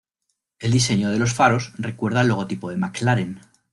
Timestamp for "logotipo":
2.29-2.71